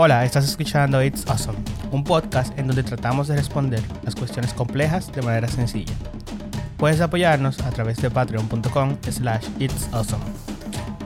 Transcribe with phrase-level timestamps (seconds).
[0.00, 1.58] Hola, estás escuchando It's Awesome,
[1.90, 5.92] un podcast en donde tratamos de responder las cuestiones complejas de manera sencilla.
[6.76, 10.22] Puedes apoyarnos a través de patreon.com slash It's Awesome.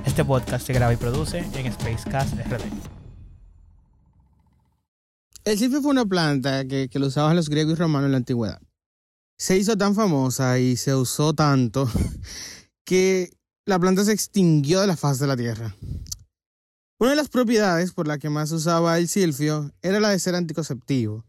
[0.04, 2.64] Este podcast se graba y produce en Spacecast RD.
[5.46, 8.18] El silfio fue una planta que, que lo usaban los griegos y romanos en la
[8.18, 8.60] antigüedad.
[9.38, 11.90] Se hizo tan famosa y se usó tanto
[12.84, 13.30] que
[13.64, 15.74] la planta se extinguió de la faz de la tierra.
[17.02, 20.36] Una de las propiedades por la que más usaba el silfio era la de ser
[20.36, 21.24] anticonceptivo,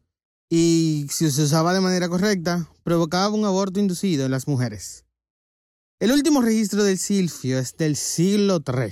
[0.47, 5.03] y si se usaba de manera correcta, provocaba un aborto inducido en las mujeres.
[5.99, 8.91] El último registro del silfio es del siglo III.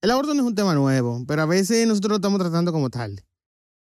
[0.00, 2.88] El aborto no es un tema nuevo, pero a veces nosotros lo estamos tratando como
[2.88, 3.24] tal.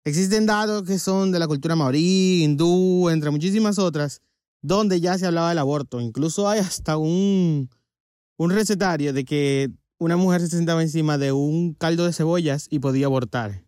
[0.04, 4.24] Existen datos que son de la cultura maorí, hindú, entre muchísimas otras,
[4.64, 6.02] donde ya se hablaba del aborto.
[6.02, 7.70] Incluso hay hasta un,
[8.36, 12.80] un recetario de que una mujer se sentaba encima de un caldo de cebollas y
[12.80, 13.64] podía abortar.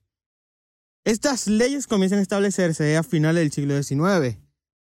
[1.06, 4.38] Estas leyes comienzan a establecerse a finales del siglo XIX.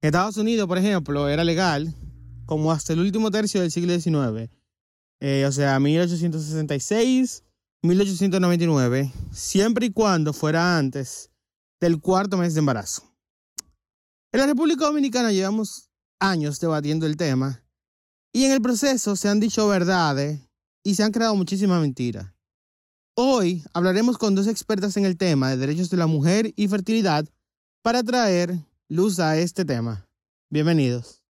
[0.02, 1.94] En Estados Unidos, por ejemplo, era legal
[2.46, 4.50] como hasta el último tercio del siglo XIX.
[5.20, 7.44] Eh, o sea, 1866,
[7.82, 11.30] 1899, siempre y cuando fuera antes
[11.80, 13.02] del cuarto mes de embarazo.
[14.32, 17.62] En la República Dominicana llevamos años debatiendo el tema
[18.32, 20.49] y en el proceso se han dicho verdades
[20.82, 22.34] y se han creado muchísimas mentiras.
[23.16, 27.24] Hoy hablaremos con dos expertas en el tema de derechos de la mujer y fertilidad
[27.82, 28.50] para traer
[28.88, 30.06] luz a este tema.
[30.48, 31.20] Bienvenidos.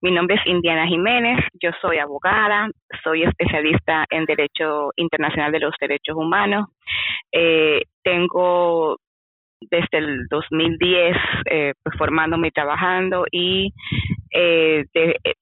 [0.00, 2.68] Mi nombre es Indiana Jiménez, yo soy abogada,
[3.02, 6.66] soy especialista en Derecho Internacional de los Derechos Humanos.
[7.32, 8.98] Eh, tengo
[9.70, 11.16] desde el 2010
[11.50, 13.72] eh, pues, formándome y trabajando y
[14.30, 14.84] eh,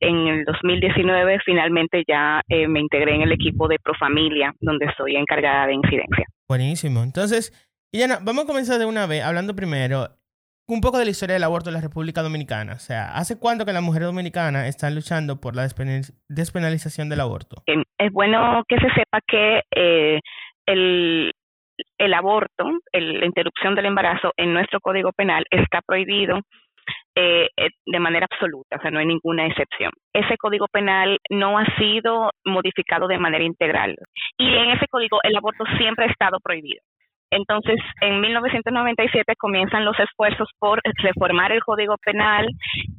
[0.01, 5.17] en el 2019 finalmente ya eh, me integré en el equipo de Profamilia, donde soy
[5.17, 6.27] encargada de incidencia.
[6.49, 7.03] Buenísimo.
[7.03, 7.53] Entonces,
[7.93, 10.09] Iliana, vamos a comenzar de una vez hablando primero
[10.69, 12.75] un poco de la historia del aborto en la República Dominicana.
[12.75, 15.69] O sea, ¿hace cuánto que las mujeres dominicanas están luchando por la
[16.29, 17.63] despenalización del aborto?
[17.67, 19.61] Es bueno que se sepa que
[20.67, 21.33] el,
[21.99, 26.41] el aborto, la interrupción del embarazo en nuestro Código Penal está prohibido
[27.15, 29.93] eh, eh, de manera absoluta, o sea, no hay ninguna excepción.
[30.13, 33.97] Ese Código Penal no ha sido modificado de manera integral
[34.39, 36.83] y en ese código el aborto siempre ha estado prohibido.
[37.31, 42.47] Entonces, en 1997 comienzan los esfuerzos por reformar el Código Penal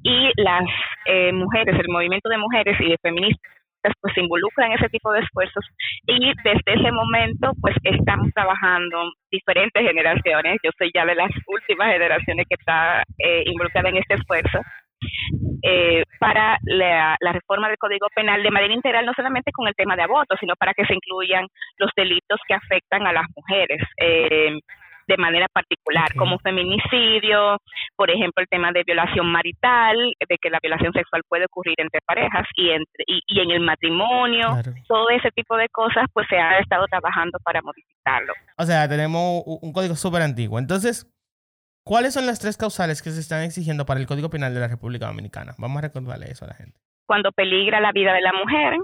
[0.02, 0.64] y las
[1.06, 3.63] eh, mujeres, el movimiento de mujeres y de feministas
[4.02, 5.66] pues se involucran en ese tipo de esfuerzos
[6.08, 11.92] y desde ese momento pues estamos trabajando diferentes generaciones, yo soy ya de las últimas
[11.92, 14.62] generaciones que está eh, involucrada en este esfuerzo,
[15.62, 19.96] eh, para la, reforma del Código Penal de manera integral, no solamente con el tema
[19.96, 23.82] de aborto, sino para que se incluyan los delitos que afectan a las mujeres.
[23.98, 24.60] Eh,
[25.08, 27.58] de manera particular, como feminicidio,
[27.96, 29.98] por ejemplo, el tema de violación marital,
[30.28, 34.48] de que la violación sexual puede ocurrir entre parejas y, entre, y, en el matrimonio,
[34.88, 38.34] todo ese tipo de cosas, pues se ha estado trabajando para modificarlo.
[38.58, 40.60] O sea, tenemos un código súper antiguo.
[40.60, 41.12] Entonces,
[41.84, 44.68] ¿cuáles son las tres causales que se están exigiendo para el Código Penal de la
[44.68, 45.54] República Dominicana?
[45.58, 46.80] Vamos a recordarle eso a la gente.
[47.06, 48.78] Cuando peligra la vida de la mujer,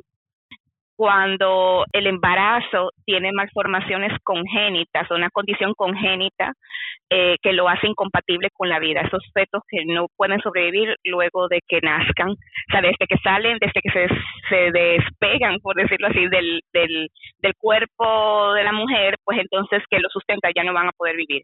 [1.00, 6.52] cuando el embarazo tiene malformaciones congénitas, una condición congénita
[7.10, 11.48] eh, que lo hace incompatible con la vida, esos fetos que no pueden sobrevivir luego
[11.48, 12.36] de que nazcan, o
[12.70, 14.08] sea, desde que salen, desde que se,
[14.50, 20.02] se despegan, por decirlo así, del, del, del cuerpo de la mujer, pues entonces que
[20.02, 21.44] lo sustenta ya no van a poder vivir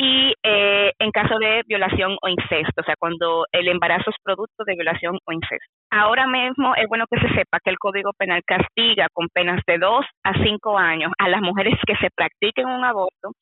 [0.00, 4.62] y eh, en caso de violación o incesto, o sea, cuando el embarazo es producto
[4.64, 5.66] de violación o incesto.
[5.90, 9.78] Ahora mismo es bueno que se sepa que el Código Penal castiga con penas de
[9.78, 13.32] 2 a 5 años a las mujeres que se practiquen un aborto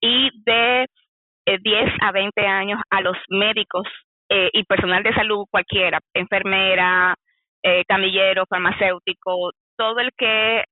[0.00, 0.86] y de
[1.46, 3.88] 10 eh, a 20 años a los médicos
[4.28, 7.14] eh, y personal de salud cualquiera, enfermera,
[7.88, 10.62] camillero, farmacéutico, todo el que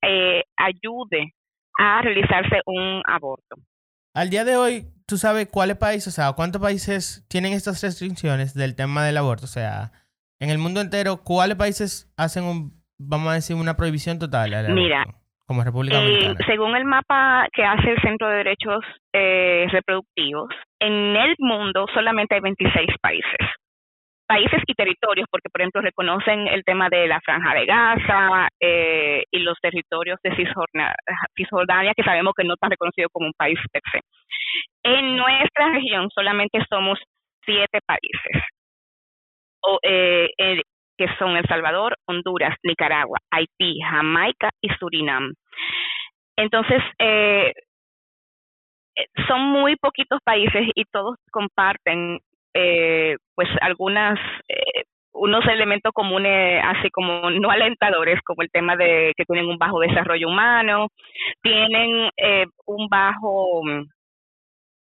[0.57, 1.33] ayude
[1.79, 3.57] a realizarse un aborto.
[4.15, 8.53] Al día de hoy, ¿tú sabes cuáles países, o sea, cuántos países tienen estas restricciones
[8.53, 9.45] del tema del aborto?
[9.45, 9.91] O sea,
[10.39, 14.71] en el mundo entero, ¿cuáles países hacen, un, vamos a decir, una prohibición total?
[14.75, 15.07] Mira,
[15.47, 21.17] como República eh, según el mapa que hace el Centro de Derechos eh, Reproductivos, en
[21.17, 23.49] el mundo solamente hay 26 países
[24.27, 29.25] países y territorios, porque por ejemplo reconocen el tema de la franja de Gaza eh,
[29.31, 33.83] y los territorios de Cisjordania, que sabemos que no están reconocidos como un país per
[33.93, 34.01] se.
[34.85, 36.99] En nuestra región solamente somos
[37.45, 38.43] siete países,
[39.63, 40.31] o, eh,
[40.97, 45.33] que son El Salvador, Honduras, Nicaragua, Haití, Jamaica y Surinam.
[46.37, 47.53] Entonces, eh,
[49.27, 52.19] son muy poquitos países y todos comparten
[52.55, 54.19] eh, pues algunas
[54.49, 54.85] eh,
[55.15, 59.79] unos elementos comunes así como no alentadores como el tema de que tienen un bajo
[59.81, 60.89] desarrollo humano
[61.43, 63.61] tienen eh, un bajo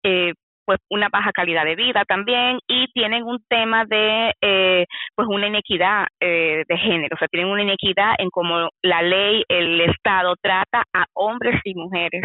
[0.02, 0.34] eh,
[0.68, 4.84] pues una baja calidad de vida también y tienen un tema de eh,
[5.14, 9.44] pues una inequidad eh, de género, o sea, tienen una inequidad en cómo la ley,
[9.48, 12.22] el Estado trata a hombres y mujeres,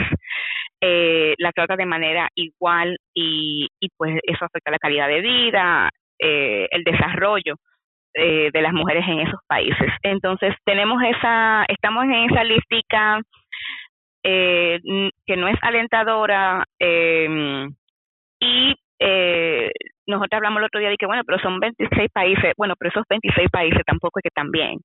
[0.85, 5.89] eh, la trata de manera igual y, y pues eso afecta la calidad de vida,
[6.19, 7.55] eh, el desarrollo
[8.13, 9.89] eh, de las mujeres en esos países.
[10.03, 13.21] Entonces tenemos esa, estamos en esa listica
[14.23, 14.79] eh,
[15.25, 16.65] que no es alentadora.
[16.77, 17.65] Eh,
[18.41, 19.71] y eh,
[20.05, 23.05] nosotros hablamos el otro día de que, bueno, pero son 26 países, bueno, pero esos
[23.09, 24.79] 26 países tampoco es que también.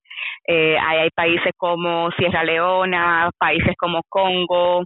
[0.47, 4.85] Eh, hay, hay países como Sierra Leona, países como Congo,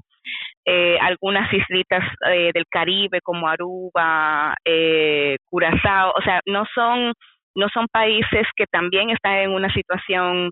[0.64, 7.12] eh, algunas islitas eh, del Caribe como Aruba, eh, Curazao, o sea, no son
[7.55, 10.50] no son países que también están en una situación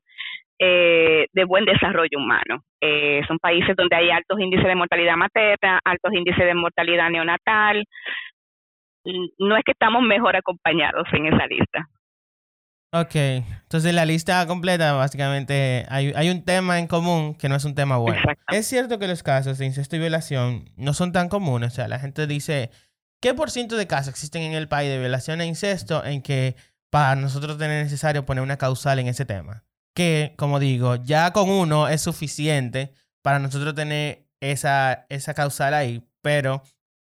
[0.59, 2.62] eh, de buen desarrollo humano.
[2.81, 7.85] Eh, son países donde hay altos índices de mortalidad materna, altos índices de mortalidad neonatal.
[9.39, 11.87] No es que estamos mejor acompañados en esa lista.
[12.93, 17.65] Ok, entonces la lista completa básicamente hay, hay un tema en común que no es
[17.65, 18.19] un tema bueno.
[18.19, 18.43] Exacto.
[18.49, 21.87] Es cierto que los casos de incesto y violación no son tan comunes, o sea,
[21.87, 22.71] la gente dice,
[23.21, 26.57] ¿qué por ciento de casos existen en el país de violación e incesto en que
[26.91, 29.63] para nosotros tener necesario poner una causal en ese tema?
[29.95, 36.03] Que, como digo, ya con uno es suficiente para nosotros tener esa, esa causal ahí,
[36.23, 36.63] pero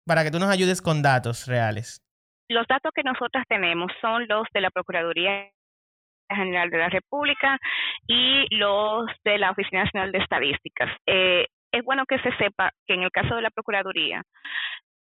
[0.06, 2.02] para que tú nos ayudes con datos reales.
[2.48, 5.50] Los datos que nosotras tenemos son los de la Procuraduría
[6.30, 7.58] General de la República
[8.08, 10.90] y los de la Oficina Nacional de Estadísticas.
[11.06, 14.24] Eh, es bueno que se sepa que en el caso de la Procuraduría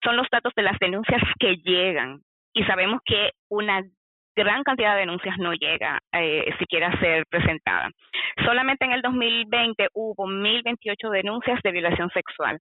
[0.03, 2.21] son los datos de las denuncias que llegan
[2.53, 3.83] y sabemos que una
[4.37, 7.91] gran cantidad de denuncias no llega eh, siquiera a ser presentada.
[8.45, 12.59] Solamente en el 2020 hubo 1.028 denuncias de violación sexual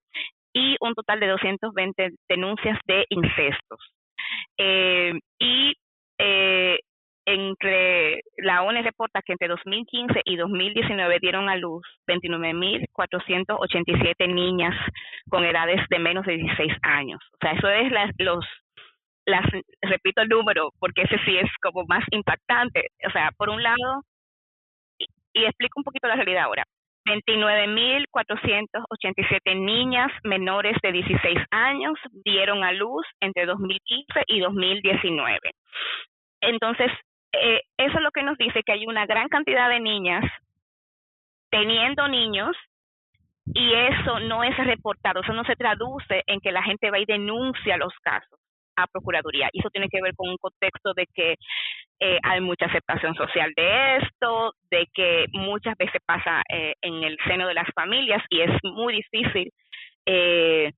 [0.53, 3.79] y un total de 220 denuncias de incestos.
[4.57, 5.75] Eh, y
[6.17, 6.79] eh,
[7.27, 14.73] entre la ONU reporta que entre 2015 y 2019 dieron a luz 29.487 niñas
[15.29, 17.19] con edades de menos de 16 años.
[17.33, 18.45] O sea, eso es la, los
[19.25, 19.45] las
[19.81, 22.91] repito el número porque ese sí es como más impactante.
[23.05, 24.03] O sea, por un lado,
[24.97, 26.63] y, y explico un poquito la realidad ahora.
[27.05, 35.51] 29.487 niñas menores de 16 años dieron a luz entre 2015 y 2019.
[36.41, 36.91] Entonces,
[37.33, 40.23] eh, eso es lo que nos dice que hay una gran cantidad de niñas
[41.49, 42.55] teniendo niños
[43.53, 47.05] y eso no es reportado, eso no se traduce en que la gente va y
[47.05, 48.39] denuncia los casos
[48.75, 49.49] a Procuraduría.
[49.51, 51.35] Y eso tiene que ver con un contexto de que
[51.99, 57.17] eh, hay mucha aceptación social de esto, de que muchas veces pasa eh, en el
[57.25, 59.51] seno de las familias y es muy difícil
[60.05, 60.71] eh,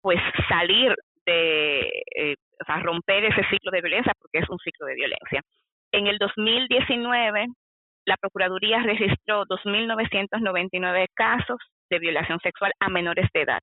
[0.00, 0.94] pues salir
[1.26, 1.80] de,
[2.16, 5.42] eh, o sea, romper ese ciclo de violencia porque es un ciclo de violencia.
[5.92, 7.46] En el 2019,
[8.06, 11.58] la Procuraduría registró 2.999 casos
[11.90, 13.60] de violación sexual a menores de edad.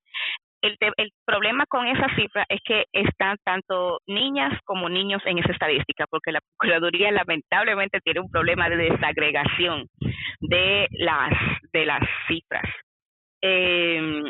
[0.62, 0.78] El,
[1.26, 6.32] problema con esa cifra es que están tanto niñas como niños en esa estadística, porque
[6.32, 9.88] la Procuraduría lamentablemente tiene un problema de desagregación
[10.42, 11.32] de las,
[11.72, 12.66] de las cifras.
[13.42, 14.24] Eh,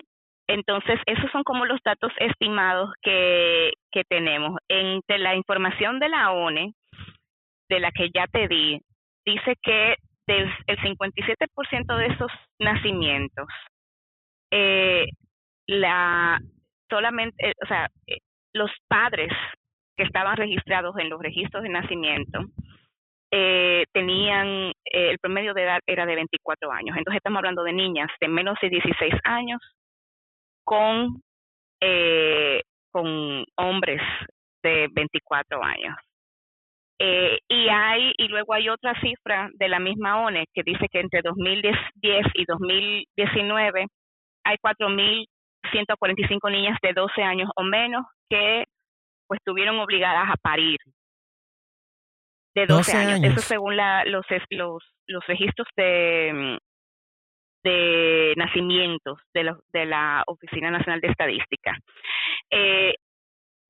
[0.48, 4.58] entonces, esos son como los datos estimados que, que tenemos.
[4.70, 6.74] Entre la información de la ONE,
[7.70, 8.82] de la que ya te di,
[9.26, 9.96] dice que
[10.28, 13.48] del, el 57% de esos nacimientos
[14.52, 15.06] eh,
[15.68, 16.40] la
[16.90, 18.18] solamente, eh, o sea, eh,
[18.54, 19.32] los padres
[19.96, 22.40] que estaban registrados en los registros de nacimiento
[23.32, 26.98] eh, tenían, el promedio de edad era de 24 años.
[26.98, 29.60] Entonces estamos hablando de niñas de menos de 16 años
[30.64, 31.22] con,
[32.92, 34.02] con hombres
[34.64, 35.96] de 24 años.
[37.00, 41.00] Eh, y hay y luego hay otra cifra de la misma ONE que dice que
[41.00, 43.86] entre 2010 y 2019
[44.44, 48.66] hay 4.145 niñas de 12 años o menos que
[49.27, 50.80] pues estuvieron obligadas a parir
[52.56, 53.13] de 12, 12 años.
[53.13, 53.34] años.
[53.34, 56.58] Eso según la, los, los, los registros de,
[57.63, 61.77] de nacimientos de, los, de la Oficina Nacional de Estadística.
[62.50, 62.96] Eh,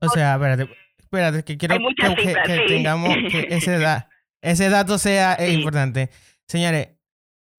[0.02, 0.70] O sea, espérate,
[1.08, 2.66] espérate, que quiero que, que- cifras, que sí.
[2.68, 4.10] tengamos que ese, da-
[4.42, 5.54] ese dato sea eh, Sí.
[5.54, 6.10] importante.
[6.48, 6.90] Señores,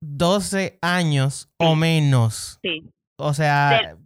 [0.01, 2.59] 12 años o menos.
[2.63, 2.89] sí,
[3.19, 3.97] O sea,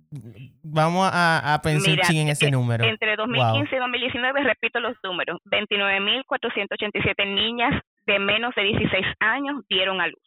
[0.62, 2.84] vamos a, pensar en ese número.
[2.84, 7.72] Entre 2015 y 2019, repito los números, 29.487 niñas
[8.06, 10.22] de menos de 16 años dieron a luz.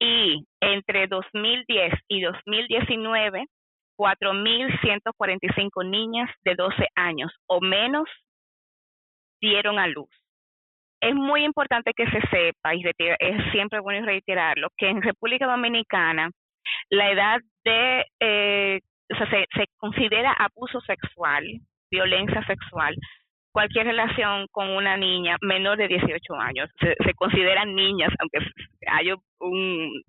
[0.00, 3.46] Y entre 2010 y 2019,
[3.98, 8.08] 4.145 niñas de 12 años o menos
[9.40, 10.08] dieron a luz.
[11.00, 16.30] Es muy importante que se sepa, y es siempre bueno reiterarlo, que en República Dominicana
[16.90, 18.80] la edad de, eh,
[19.12, 21.44] o sea, se, se considera abuso sexual,
[21.90, 22.96] violencia sexual,
[23.52, 26.70] cualquier relación con una niña menor de 18 años.
[26.80, 28.38] Se, se consideran niñas, aunque
[28.86, 30.02] hay un,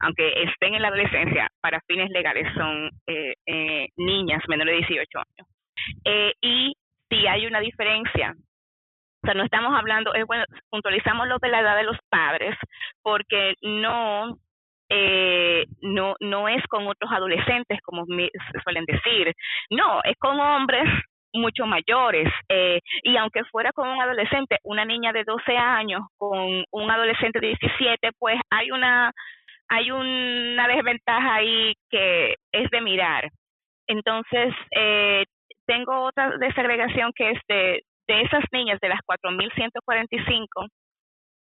[0.00, 5.18] aunque estén en la adolescencia, para fines legales son eh, eh, niñas menores de 18
[5.18, 5.48] años.
[6.04, 6.74] Eh, y
[7.08, 8.34] si hay una diferencia,
[9.22, 12.56] o sea, no estamos hablando, es bueno, puntualizamos lo de la edad de los padres,
[13.02, 14.38] porque no
[14.92, 19.32] eh, no, no es con otros adolescentes, como suelen decir,
[19.70, 20.84] no, es con hombres
[21.32, 22.28] mucho mayores.
[22.48, 27.40] Eh, y aunque fuera con un adolescente, una niña de 12 años con un adolescente
[27.40, 29.12] de 17, pues hay una,
[29.70, 33.30] hay una desventaja ahí que es de mirar.
[33.86, 35.24] Entonces, eh,
[35.64, 40.68] tengo otra desagregación que es de, de esas niñas, de las 4.145,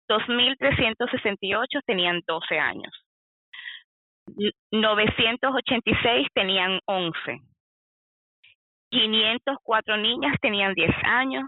[0.10, 2.94] 2.368 tenían 12 años.
[4.72, 7.40] 986 tenían 11.
[8.90, 11.44] 504 niñas tenían 10 años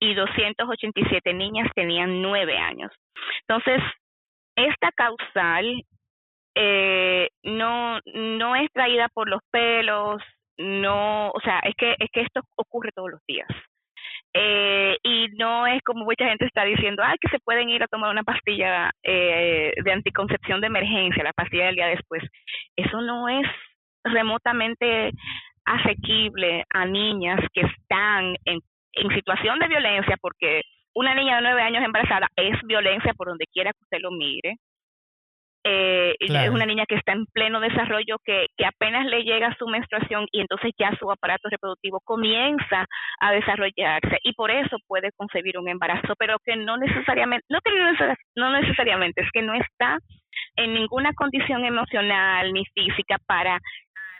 [0.00, 2.90] y 287 niñas tenían 9 años.
[3.46, 3.82] Entonces,
[4.56, 5.84] esta causal
[6.54, 10.22] eh, no no es traída por los pelos,
[10.58, 13.48] no, o sea, es que es que esto ocurre todos los días.
[14.34, 17.86] Eh, y no es como mucha gente está diciendo, ah, que se pueden ir a
[17.88, 22.22] tomar una pastilla eh, de anticoncepción de emergencia, la pastilla del día después.
[22.76, 23.46] Eso no es
[24.04, 25.10] remotamente
[25.64, 28.60] asequible a niñas que están en,
[28.94, 30.62] en situación de violencia, porque
[30.94, 34.56] una niña de nueve años embarazada es violencia por donde quiera que usted lo mire
[35.64, 39.68] eh, es una niña que está en pleno desarrollo, que, que apenas le llega su
[39.68, 42.86] menstruación y entonces ya su aparato reproductivo comienza
[43.20, 47.70] a desarrollarse y por eso puede concebir un embarazo, pero que no necesariamente, no, que
[48.34, 49.98] no necesariamente, es que no está
[50.56, 53.58] en ninguna condición emocional ni física para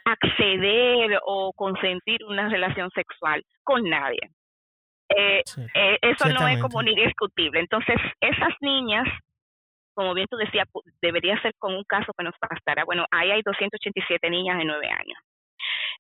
[0.05, 4.31] acceder o consentir una relación sexual con nadie.
[5.17, 5.43] Eh,
[5.75, 7.61] eh, eso no es como ni discutible.
[7.61, 9.07] Entonces, esas niñas
[9.95, 10.67] como bien tú decías,
[11.01, 12.85] debería ser con un caso que nos bastara.
[12.85, 15.19] Bueno, ahí hay 287 niñas de 9 años.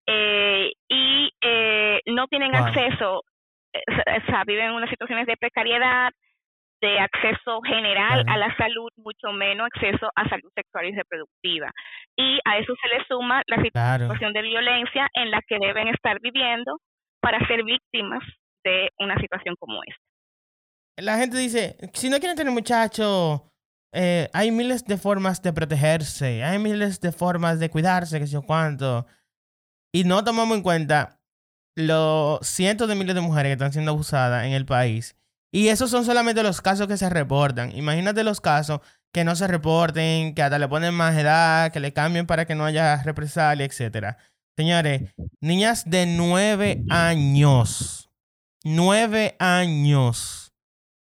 [0.07, 3.23] Eh, y eh, no tienen acceso,
[3.73, 6.11] eh, o sea, viven en unas situaciones de precariedad,
[6.81, 11.71] de acceso general a la salud, mucho menos acceso a salud sexual y reproductiva.
[12.16, 16.19] Y a eso se le suma la situación de violencia en la que deben estar
[16.21, 16.78] viviendo
[17.21, 18.25] para ser víctimas
[18.64, 20.02] de una situación como esta.
[20.99, 23.42] La gente dice, si no quieren tener muchachos,
[23.95, 28.33] eh, hay miles de formas de protegerse, hay miles de formas de cuidarse, que sé
[28.33, 29.07] yo cuánto.
[29.95, 31.19] Y no tomamos en cuenta
[31.76, 35.16] los cientos de miles de mujeres que están siendo abusadas en el país.
[35.54, 37.76] Y esos son solamente los casos que se reportan.
[37.76, 38.81] Imagínate los casos
[39.12, 42.54] que no se reporten, que hasta le ponen más edad, que le cambien para que
[42.54, 44.16] no haya represalia, etc.
[44.57, 48.01] Señores, niñas de nueve años,
[48.64, 50.52] nueve años,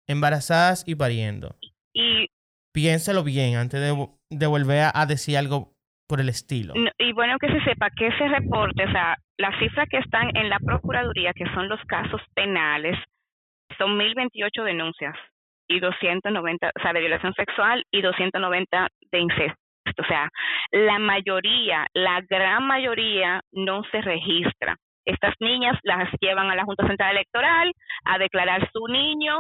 [0.07, 1.57] embarazadas y pariendo.
[1.93, 2.29] Y
[2.73, 5.73] piénselo bien antes de, volver a, decir algo
[6.09, 6.75] por el estilo.
[6.99, 10.49] Y bueno que se sepa que ese reporte, o sea, las cifras que están en
[10.49, 12.99] la Procuraduría, que son los casos penales,
[13.79, 15.15] son 1.028 denuncias
[15.69, 19.57] y 290, o sea, de violación sexual y 290 de incesto.
[19.99, 20.29] O sea,
[20.71, 24.77] la mayoría, la gran mayoría no se registra.
[25.05, 27.73] Estas niñas las llevan a la Junta Central Electoral
[28.05, 29.37] a declarar su niño,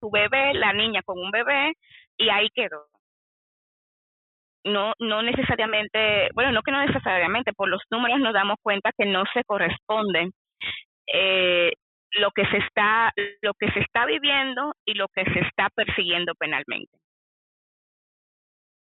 [0.00, 1.74] su bebé, la niña con un bebé,
[2.16, 2.86] y ahí quedó.
[4.64, 9.06] No, no necesariamente, bueno, no que no necesariamente, por los números nos damos cuenta que
[9.06, 10.30] no se corresponden
[11.12, 11.72] eh,
[12.12, 13.12] lo que se está,
[13.42, 16.98] lo que se está viviendo y lo que se está persiguiendo penalmente.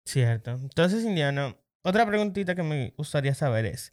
[0.06, 0.52] Cierto.
[0.52, 3.92] Entonces, Indiano, otra preguntita que me gustaría saber es,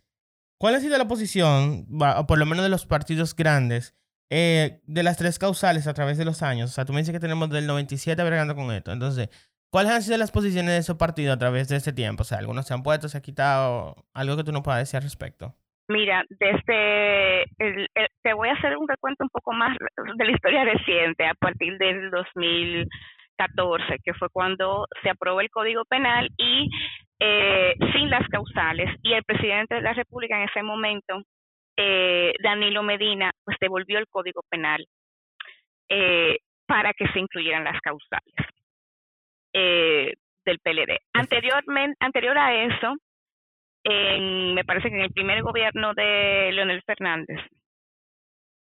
[0.62, 3.98] ¿cuál ha sido la posición, o por lo menos de los partidos grandes,
[4.30, 7.13] eh, de las tres causales a través de los años, o sea, tú me dices
[7.13, 9.30] que tenemos del 97 bregando con esto, entonces,
[9.72, 12.22] ¿cuáles han sido las posiciones de esos partidos a través de este tiempo?
[12.22, 14.98] O sea, algunos se han puesto, se han quitado, algo que tú no puedas decir
[14.98, 15.56] al respecto.
[15.88, 17.46] Mira, desde
[18.22, 19.75] te voy a hacer un recuento un poco más
[20.15, 25.86] de la historia reciente, a partir del 2014, que fue cuando se aprobó el Código
[25.86, 26.70] Penal y
[27.20, 27.75] eh,
[28.12, 31.24] las causales y el presidente de la República en ese momento,
[31.77, 34.86] eh, Danilo Medina, pues devolvió el Código Penal
[35.89, 36.38] eh,
[36.68, 38.34] para que se incluyeran las causales
[39.53, 40.98] del PLD.
[41.13, 42.96] Anteriormente, anterior a eso,
[43.84, 47.39] me parece que en el primer gobierno de Leonel Fernández,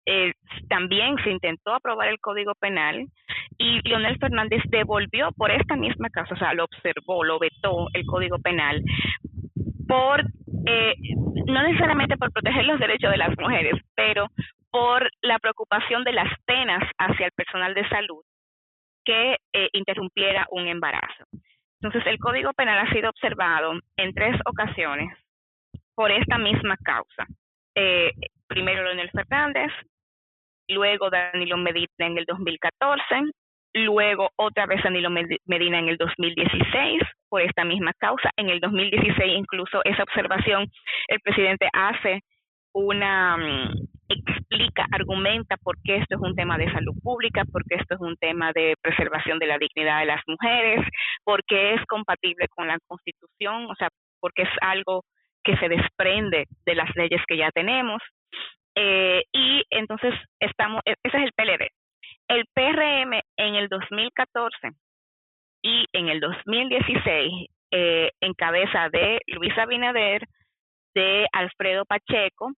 [0.08, 0.34] eh,
[0.70, 3.08] también se intentó aprobar el Código Penal
[3.58, 8.06] y Leonel Fernández devolvió por esta misma causa, o sea, lo observó, lo vetó el
[8.06, 8.84] Código Penal
[9.88, 10.22] por,
[10.66, 10.96] eh,
[11.48, 14.28] no necesariamente por proteger los derechos de las mujeres, pero
[14.72, 18.24] por la preocupación de las penas hacia el personal de salud
[19.06, 21.26] que eh, interrumpiera un embarazo.
[21.82, 25.16] Entonces, el Código Penal ha sido observado en tres ocasiones
[25.94, 27.26] por esta misma causa.
[27.76, 28.12] Eh,
[28.48, 29.72] primero Leonel Fernández,
[30.68, 33.32] luego Danilo Medina en el 2014,
[33.76, 38.30] luego otra vez Danilo Medina en el 2016 por esta misma causa.
[38.38, 40.68] En el 2016 incluso esa observación
[41.08, 42.22] el presidente hace
[42.74, 47.76] una mm, explica, argumenta por qué esto es un tema de salud pública, por qué
[47.76, 50.82] esto es un tema de preservación de la dignidad de las mujeres,
[51.24, 53.90] porque es compatible con la Constitución, o sea,
[54.20, 55.04] porque es algo
[55.44, 58.02] que se desprende de las leyes que ya tenemos.
[58.76, 61.70] Eh, y entonces estamos, e, ese es el PLD.
[62.28, 64.72] El PRM en el 2014
[65.62, 70.26] y en el 2016, eh, en cabeza de Luis Abinader,
[70.96, 72.52] de Alfredo Pacheco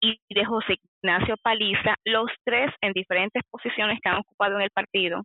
[0.00, 4.70] y de José Ignacio Paliza, los tres en diferentes posiciones que han ocupado en el
[4.70, 5.22] partido,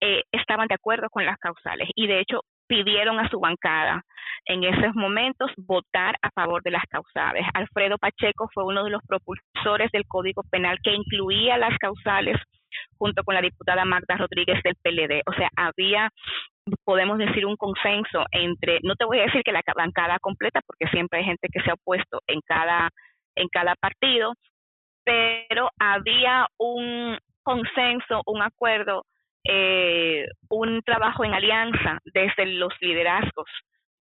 [0.00, 4.02] eh, estaban de acuerdo con las causales y de hecho pidieron a su bancada
[4.46, 7.46] en esos momentos votar a favor de las causales.
[7.54, 12.36] Alfredo Pacheco fue uno de los propulsores del Código Penal que incluía las causales
[12.98, 15.22] junto con la diputada Magda Rodríguez del PLD.
[15.26, 16.10] O sea, había,
[16.84, 20.86] podemos decir, un consenso entre, no te voy a decir que la bancada completa, porque
[20.88, 22.90] siempre hay gente que se ha opuesto en cada,
[23.34, 24.34] en cada partido,
[25.04, 29.04] pero había un consenso, un acuerdo
[29.46, 33.46] eh, un trabajo en alianza desde los liderazgos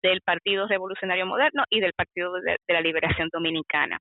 [0.02, 4.00] del Partido Revolucionario Moderno y del Partido de, la Liberación Dominicana.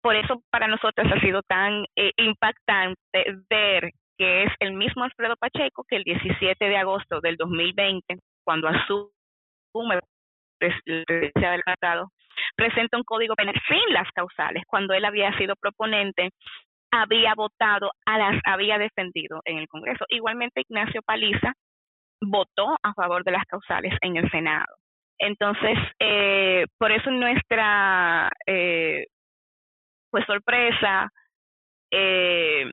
[0.00, 5.36] Por eso para nosotros ha sido tan eh, impactante ver que es el mismo Alfredo
[5.36, 10.00] Pacheco que el 17 de agosto del 2020, cuando asume la
[10.58, 12.10] presidencia del tratado,
[12.56, 16.30] presenta un código penal sin las causales, cuando él había sido proponente
[16.90, 20.04] había votado, a las había defendido en el Congreso.
[20.08, 21.52] Igualmente Ignacio Paliza
[22.20, 24.74] votó a favor de las causales en el Senado.
[25.18, 29.06] Entonces, eh, por eso nuestra eh,
[30.10, 31.10] pues sorpresa
[31.90, 32.64] eh,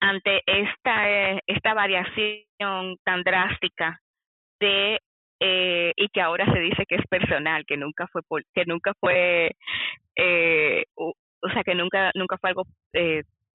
[0.00, 4.00] ante esta esta variación tan drástica
[4.60, 5.00] de
[5.38, 8.22] y que ahora se dice que es personal, que nunca fue
[8.54, 9.52] que nunca fue
[10.96, 12.64] o sea que nunca nunca fue algo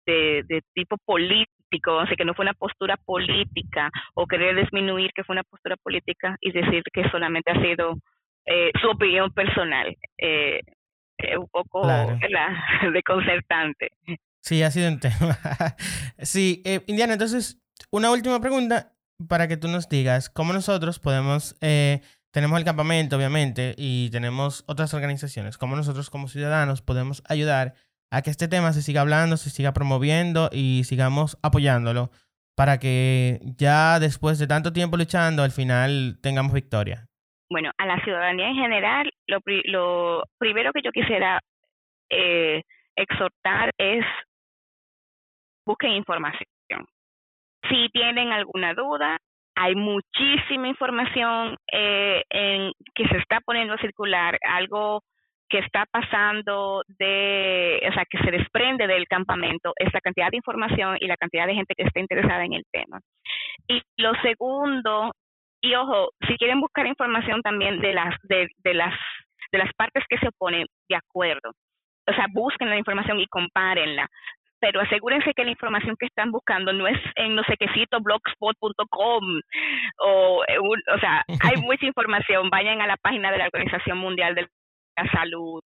[0.07, 5.25] de, tipo político, o sea, que no fue una postura política o querer disminuir que
[5.25, 7.96] fue una postura política y decir que solamente ha sido
[8.46, 9.96] eh, su opinión personal.
[11.22, 12.18] Eh, un poco claro.
[12.92, 13.90] desconcertante.
[14.42, 15.38] Sí, ha sido un tema.
[16.18, 18.94] sí, eh, Indiana, entonces, una última pregunta
[19.28, 22.00] para que tú nos digas cómo nosotros podemos, eh,
[22.33, 27.74] tenemos el campamento, obviamente, y tenemos otras organizaciones, cómo nosotros como ciudadanos podemos ayudar
[28.11, 32.11] a que este tema se siga hablando, se siga promoviendo y sigamos apoyándolo
[32.56, 37.10] para que ya después de tanto tiempo luchando, al final tengamos victoria?
[37.50, 41.40] Bueno, a la ciudadanía en general, lo, lo primero que yo quisiera
[42.08, 42.62] eh,
[42.94, 44.04] exhortar es
[45.66, 46.86] busquen información.
[47.68, 49.18] Si tienen alguna duda,
[49.56, 55.02] hay muchísima información eh, en, que se está poniendo a circular, algo
[55.48, 60.96] que está pasando de, o sea, que se desprende del campamento, esa cantidad de información
[61.00, 63.00] y la cantidad de gente que está interesada en el tema.
[63.66, 65.12] Y lo segundo,
[65.61, 68.94] y ojo, si quieren buscar información también de las, de, de las,
[69.53, 71.53] de las partes que se oponen, de acuerdo.
[72.07, 74.09] O sea, busquen la información y compárenla
[74.61, 77.99] pero asegúrense que la información que están buscando no es en no sé qué sitio
[78.01, 79.40] blogspot.com
[79.99, 84.49] o o sea hay mucha información vayan a la página de la Organización Mundial del
[85.12, 85.62] salud,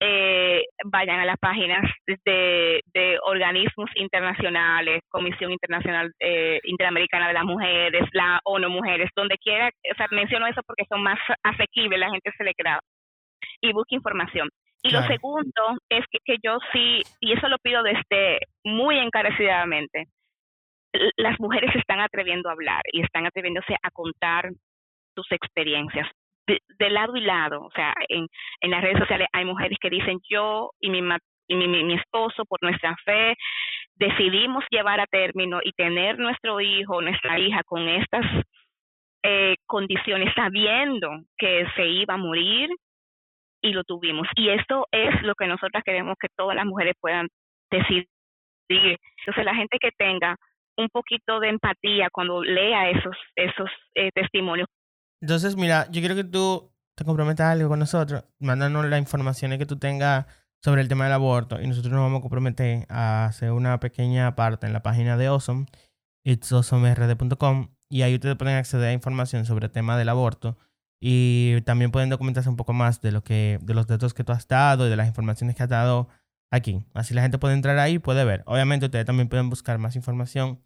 [0.00, 7.44] eh, vayan a las páginas de, de, organismos internacionales, Comisión Internacional eh, Interamericana de las
[7.44, 12.10] Mujeres, la ONU Mujeres, donde quiera, o sea, menciono eso porque son más asequibles, la
[12.10, 12.78] gente se le crea
[13.60, 14.48] y busque información.
[14.82, 20.04] Y lo segundo es que, que yo sí, y eso lo pido desde muy encarecidamente,
[21.16, 24.50] las mujeres se están atreviendo a hablar y están atreviéndose a contar
[25.14, 26.06] sus experiencias
[26.46, 28.26] de, lado y lado, o sea, en,
[28.60, 31.00] en las redes sociales hay mujeres que dicen yo y mi,
[31.48, 33.34] y mi, mi, esposo por nuestra fe
[33.96, 38.24] decidimos llevar a término y tener nuestro hijo, nuestra hija con estas
[39.22, 42.70] eh, condiciones, sabiendo que se iba a morir
[43.62, 44.28] y lo tuvimos.
[44.36, 47.28] Y esto es lo que nosotras queremos que todas las mujeres puedan
[47.70, 48.06] decidir.
[48.68, 50.36] Entonces, la gente que tenga
[50.76, 54.68] un poquito de empatía cuando lea esos, esos eh, testimonios.
[55.20, 59.66] Entonces, mira, yo quiero que tú te comprometas algo con nosotros, mándanos la información que
[59.66, 60.26] tú tengas
[60.62, 64.34] sobre el tema del aborto y nosotros nos vamos a comprometer a hacer una pequeña
[64.34, 65.66] parte en la página de Awesome,
[66.24, 70.58] itsawesomerd.com y ahí ustedes pueden acceder a información sobre el tema del aborto
[71.00, 74.32] y también pueden documentarse un poco más de lo que de los datos que tú
[74.32, 76.08] has dado y de las informaciones que has dado
[76.50, 76.84] aquí.
[76.94, 78.42] Así la gente puede entrar ahí y puede ver.
[78.46, 80.60] Obviamente ustedes también pueden buscar más información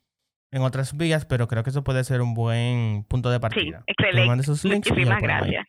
[0.52, 3.84] en otras vías, pero creo que eso puede ser un buen punto de partida.
[3.86, 4.50] Sí, excelente.
[4.68, 5.66] Muchísimas gracias.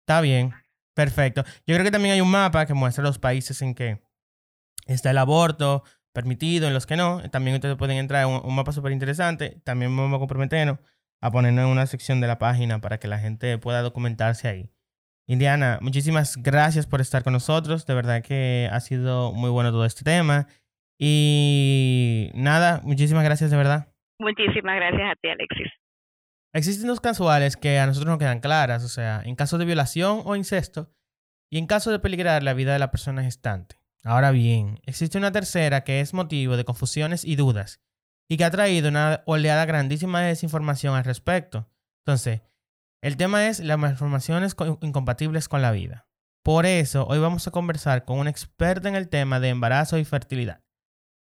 [0.00, 0.52] Está bien,
[0.94, 1.44] perfecto.
[1.66, 4.02] Yo creo que también hay un mapa que muestra los países en que
[4.86, 7.22] está el aborto permitido, en los que no.
[7.30, 9.60] También ustedes pueden entrar en un, mapa súper interesante.
[9.64, 10.78] También vamos a comprometernos
[11.20, 14.70] a ponernos en una sección de la página para que la gente pueda documentarse ahí.
[15.26, 17.86] Indiana, muchísimas gracias por estar con nosotros.
[17.86, 20.48] De verdad que ha sido muy bueno todo este tema.
[20.98, 23.93] Y nada, muchísimas gracias de verdad.
[24.18, 25.72] Muchísimas gracias a ti, Alexis.
[26.52, 30.22] Existen dos casuales que a nosotros no quedan claras, o sea, en caso de violación
[30.24, 30.92] o incesto
[31.50, 33.76] y en caso de peligrar la vida de la persona gestante.
[34.04, 37.80] Ahora bien, existe una tercera que es motivo de confusiones y dudas
[38.28, 41.68] y que ha traído una oleada grandísima de desinformación al respecto.
[42.06, 42.42] Entonces,
[43.02, 46.06] el tema es las malformaciones incompatibles con la vida.
[46.42, 50.04] Por eso, hoy vamos a conversar con un experto en el tema de embarazo y
[50.04, 50.63] fertilidad.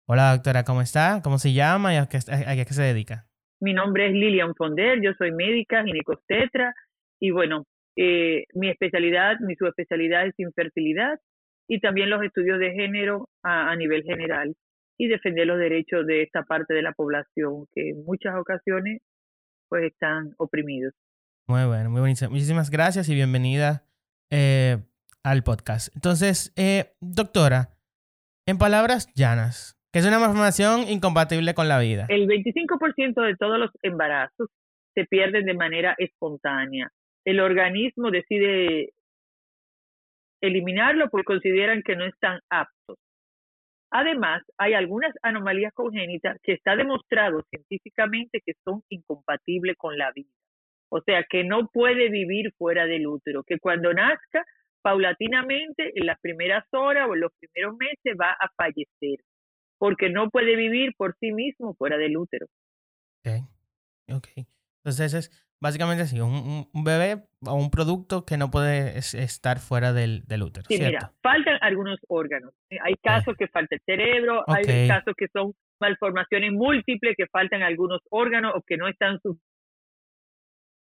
[0.08, 1.20] Hola doctora, ¿cómo está?
[1.24, 3.26] ¿Cómo se llama y a qué, se dedica?
[3.60, 6.72] Mi nombre es Lilian Fonder, yo soy médica, ginecostetra
[7.18, 7.64] y bueno,
[7.96, 11.18] eh, mi especialidad, mi subespecialidad es infertilidad
[11.66, 14.54] y también los estudios de género a, a nivel general
[14.96, 19.02] y defender los derechos de esta parte de la población que en muchas ocasiones
[19.68, 20.94] pues están oprimidos.
[21.48, 22.30] Muy bueno, muy bonito.
[22.30, 23.82] Muchísimas gracias y bienvenida
[24.30, 24.76] eh,
[25.24, 25.92] al podcast.
[25.96, 27.76] Entonces, eh, doctora,
[28.46, 32.06] en palabras llanas, ¿qué es una malformación incompatible con la vida?
[32.08, 34.48] El 25% de todos los embarazos
[34.94, 36.90] se pierden de manera espontánea.
[37.24, 38.90] El organismo decide
[40.40, 42.98] eliminarlo porque consideran que no están aptos.
[43.90, 50.30] Además, hay algunas anomalías congénitas que está demostrado científicamente que son incompatibles con la vida.
[50.90, 54.44] O sea, que no puede vivir fuera del útero, que cuando nazca,
[54.82, 59.24] paulatinamente, en las primeras horas o en los primeros meses, va a fallecer,
[59.78, 62.46] porque no puede vivir por sí mismo fuera del útero.
[63.24, 63.44] Ok,
[64.08, 64.28] ok.
[64.84, 69.92] Entonces es básicamente así, un, un, bebé o un producto que no puede estar fuera
[69.92, 70.66] del, del útero.
[70.68, 72.54] Sí, mira, faltan algunos órganos.
[72.82, 78.00] Hay casos que falta el cerebro, hay casos que son malformaciones múltiples, que faltan algunos
[78.10, 79.18] órganos o que no están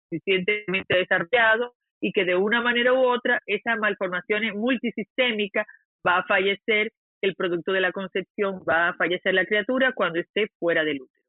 [0.10, 1.71] suficientemente desarrollados
[2.02, 5.65] y que de una manera u otra esa malformación multisistémica
[6.06, 6.91] va a fallecer
[7.25, 11.23] el producto de la concepción, va a fallecer la criatura cuando esté fuera del útero.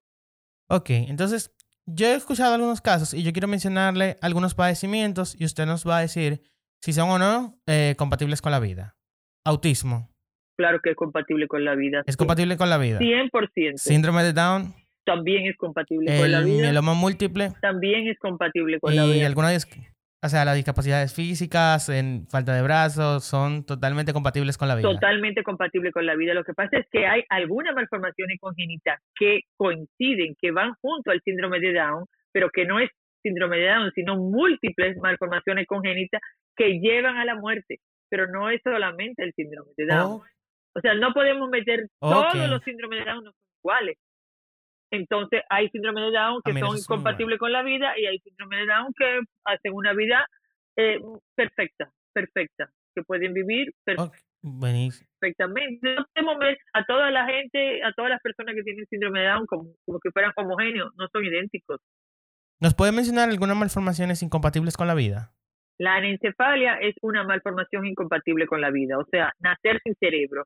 [0.68, 1.54] Ok, entonces
[1.86, 5.98] yo he escuchado algunos casos y yo quiero mencionarle algunos padecimientos y usted nos va
[5.98, 6.40] a decir
[6.80, 8.96] si son o no eh, compatibles con la vida.
[9.44, 10.10] Autismo.
[10.56, 12.02] Claro que es compatible con la vida.
[12.06, 12.98] ¿Es compatible con la vida?
[12.98, 13.76] 100%.
[13.76, 14.74] Síndrome de Down
[15.06, 16.56] también es compatible con la vida.
[16.56, 17.52] El mieloma múltiple.
[17.62, 19.16] También es compatible con la vida.
[19.16, 19.66] Y algunas,
[20.22, 24.88] o sea, las discapacidades físicas, en falta de brazos, son totalmente compatibles con la vida.
[24.88, 26.34] Totalmente compatible con la vida.
[26.34, 31.20] Lo que pasa es que hay algunas malformaciones congénitas que coinciden, que van junto al
[31.22, 32.90] síndrome de Down, pero que no es
[33.22, 36.20] síndrome de Down, sino múltiples malformaciones congénitas
[36.56, 37.78] que llevan a la muerte.
[38.08, 40.12] Pero no es solamente el síndrome de Down.
[40.12, 40.24] Oh.
[40.74, 43.98] O sea, no podemos meter todos los síndromes de Down no son iguales.
[44.90, 48.58] Entonces hay síndrome de Down que ah, son incompatibles con la vida y hay síndrome
[48.58, 50.26] de Down que hacen una vida
[50.76, 51.00] eh,
[51.34, 55.94] perfecta, perfecta, que pueden vivir perfectamente.
[55.96, 59.26] No podemos ver a toda la gente, a todas las personas que tienen síndrome de
[59.26, 61.80] Down como, como que fueran homogéneos, no son idénticos.
[62.60, 65.32] ¿Nos puede mencionar algunas malformaciones incompatibles con la vida?
[65.78, 70.44] La anencefalia es una malformación incompatible con la vida, o sea, nacer sin cerebro.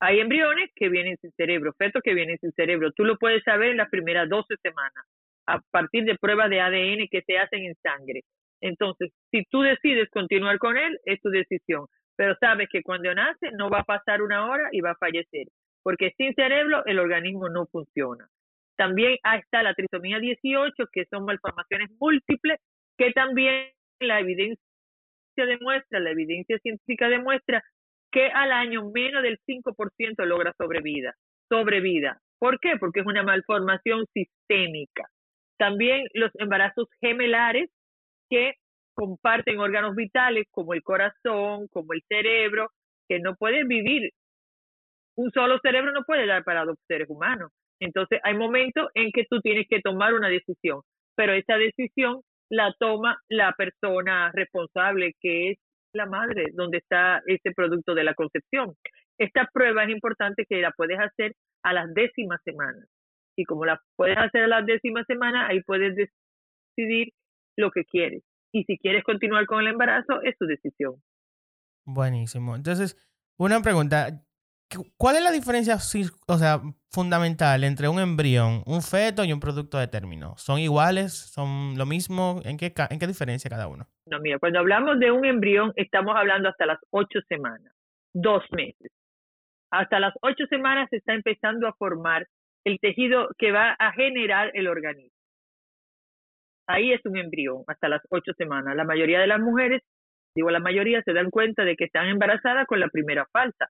[0.00, 2.92] Hay embriones que vienen sin cerebro, fetos que vienen sin cerebro.
[2.92, 5.04] Tú lo puedes saber en las primeras 12 semanas,
[5.46, 8.22] a partir de pruebas de ADN que se hacen en sangre.
[8.60, 11.86] Entonces, si tú decides continuar con él, es tu decisión.
[12.16, 15.46] Pero sabes que cuando nace no va a pasar una hora y va a fallecer,
[15.82, 18.26] porque sin cerebro el organismo no funciona.
[18.76, 22.58] También está la trisomía 18, que son malformaciones múltiples
[22.96, 24.58] que también la evidencia
[25.36, 27.62] demuestra, la evidencia científica demuestra
[28.14, 31.16] que al año menos del 5% logra sobrevida,
[31.48, 32.20] sobrevida.
[32.38, 32.76] ¿Por qué?
[32.78, 35.08] Porque es una malformación sistémica.
[35.58, 37.70] También los embarazos gemelares
[38.30, 38.54] que
[38.94, 42.70] comparten órganos vitales como el corazón, como el cerebro,
[43.08, 44.10] que no pueden vivir.
[45.16, 47.50] Un solo cerebro no puede dar para dos seres humanos.
[47.80, 50.82] Entonces hay momentos en que tú tienes que tomar una decisión,
[51.16, 55.58] pero esa decisión la toma la persona responsable, que es
[55.94, 58.74] la madre, donde está ese producto de la concepción.
[59.18, 62.86] Esta prueba es importante que la puedes hacer a las décimas semanas.
[63.36, 67.12] Y como la puedes hacer a las décimas semanas, ahí puedes decidir
[67.56, 68.22] lo que quieres.
[68.52, 70.94] Y si quieres continuar con el embarazo, es tu decisión.
[71.84, 72.54] Buenísimo.
[72.54, 72.96] Entonces,
[73.36, 74.23] una pregunta.
[74.96, 76.60] ¿Cuál es la diferencia, o sea,
[76.90, 80.34] fundamental entre un embrión, un feto y un producto de término?
[80.36, 81.12] ¿Son iguales?
[81.12, 82.40] ¿Son lo mismo?
[82.44, 83.86] ¿En qué, en qué diferencia cada uno?
[84.06, 87.72] No, mira, cuando hablamos de un embrión, estamos hablando hasta las ocho semanas,
[88.14, 88.90] dos meses.
[89.70, 92.26] Hasta las ocho semanas se está empezando a formar
[92.64, 95.10] el tejido que va a generar el organismo.
[96.66, 98.74] Ahí es un embrión, hasta las ocho semanas.
[98.76, 99.82] La mayoría de las mujeres,
[100.34, 103.68] digo la mayoría, se dan cuenta de que están embarazadas con la primera falta.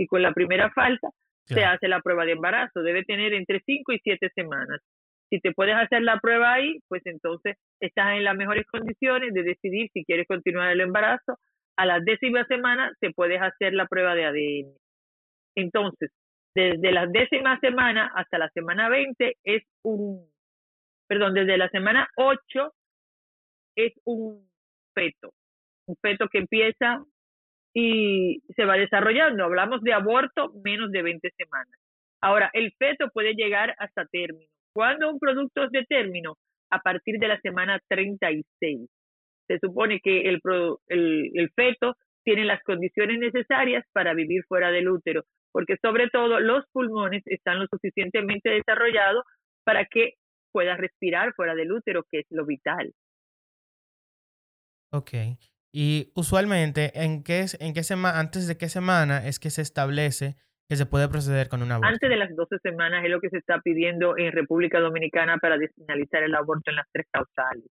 [0.00, 1.10] Y con la primera falta
[1.44, 2.80] se hace la prueba de embarazo.
[2.80, 4.80] Debe tener entre cinco y siete semanas.
[5.28, 9.42] Si te puedes hacer la prueba ahí, pues entonces estás en las mejores condiciones de
[9.42, 11.38] decidir si quieres continuar el embarazo.
[11.76, 14.74] A la décima semana te puedes hacer la prueba de ADN.
[15.54, 16.10] Entonces,
[16.54, 20.26] desde la décima semana hasta la semana 20 es un,
[21.06, 22.72] perdón, desde la semana 8
[23.76, 24.48] es un
[24.94, 25.34] feto,
[25.86, 27.04] un feto que empieza
[27.74, 29.44] y se va desarrollando.
[29.44, 31.78] Hablamos de aborto menos de 20 semanas.
[32.20, 34.50] Ahora, el feto puede llegar hasta término.
[34.72, 36.36] Cuando un producto es de término?
[36.70, 38.88] A partir de la semana 36.
[39.48, 40.40] Se supone que el,
[40.88, 46.38] el, el feto tiene las condiciones necesarias para vivir fuera del útero, porque sobre todo
[46.38, 49.24] los pulmones están lo suficientemente desarrollados
[49.64, 50.14] para que
[50.52, 52.92] pueda respirar fuera del útero, que es lo vital.
[54.92, 55.12] Ok.
[55.72, 60.36] Y usualmente, ¿en qué, en qué semana, antes de qué semana es que se establece
[60.68, 61.88] que se puede proceder con un aborto?
[61.88, 65.58] Antes de las 12 semanas es lo que se está pidiendo en República Dominicana para
[65.58, 67.64] desfinalizar el aborto en las tres causales.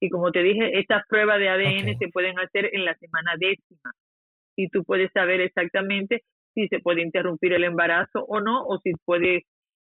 [0.00, 3.92] Y como te dije, estas pruebas de ADN se pueden hacer en la semana décima.
[4.56, 6.22] Y tú puedes saber exactamente
[6.54, 9.44] si se puede interrumpir el embarazo o no, o si puede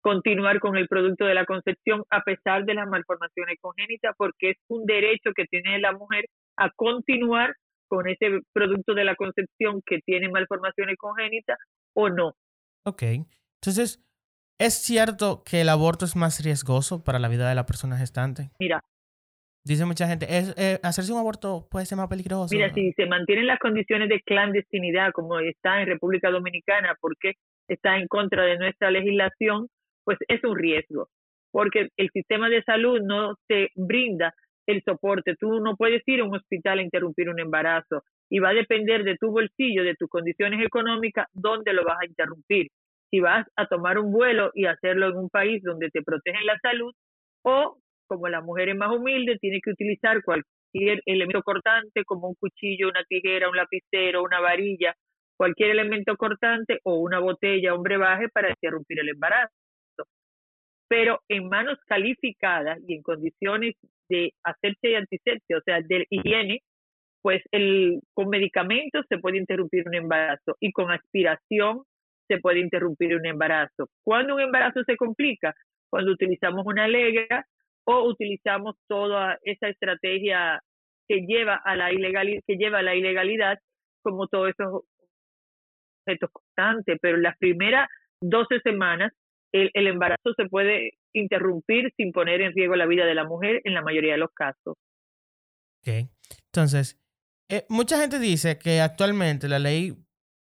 [0.03, 4.57] continuar con el producto de la concepción a pesar de las malformaciones congénitas, porque es
[4.69, 6.25] un derecho que tiene la mujer
[6.61, 7.55] a continuar
[7.89, 11.59] con ese producto de la concepción que tiene malformaciones congénitas
[11.95, 12.35] o no.
[12.85, 14.05] Ok, entonces,
[14.59, 18.51] ¿es cierto que el aborto es más riesgoso para la vida de la persona gestante?
[18.61, 18.81] Mira,
[19.63, 22.49] Dice mucha gente, ¿es, eh, ¿hacerse un aborto puede ser más peligroso?
[22.51, 27.35] Mira, si se mantienen las condiciones de clandestinidad como está en República Dominicana, porque
[27.69, 29.69] está en contra de nuestra legislación,
[30.03, 31.09] pues es un riesgo,
[31.53, 34.33] porque el sistema de salud no te brinda
[34.71, 35.37] el soporte.
[35.37, 39.05] Tú no puedes ir a un hospital a interrumpir un embarazo y va a depender
[39.05, 42.69] de tu bolsillo, de tus condiciones económicas, dónde lo vas a interrumpir.
[43.11, 46.59] Si vas a tomar un vuelo y hacerlo en un país donde te protegen la
[46.61, 46.93] salud
[47.43, 52.35] o como la mujer es más humilde, tiene que utilizar cualquier elemento cortante como un
[52.35, 54.95] cuchillo, una tijera, un lapicero, una varilla,
[55.37, 59.53] cualquier elemento cortante o una botella, un brebaje para interrumpir el embarazo.
[60.89, 63.77] Pero en manos calificadas y en condiciones
[64.11, 66.61] de asepsia y antisepsia, o sea, de higiene,
[67.23, 71.83] pues el, con medicamentos se puede interrumpir un embarazo y con aspiración
[72.29, 73.89] se puede interrumpir un embarazo.
[74.05, 75.55] ¿Cuándo un embarazo se complica?
[75.91, 77.45] Cuando utilizamos una alegra
[77.85, 80.61] o utilizamos toda esa estrategia
[81.09, 83.59] que lleva a la ilegalidad, que lleva a la ilegalidad,
[84.03, 84.85] como todos esos
[86.07, 87.89] objetos constantes, pero en las primeras
[88.23, 89.13] 12 semanas
[89.53, 93.61] el, el, embarazo se puede interrumpir sin poner en riesgo la vida de la mujer
[93.65, 94.77] en la mayoría de los casos.
[95.83, 96.09] Ok,
[96.47, 96.99] entonces,
[97.49, 99.95] eh, mucha gente dice que actualmente la ley